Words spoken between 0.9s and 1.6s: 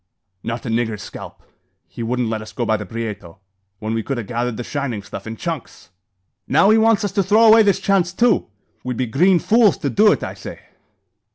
scalp.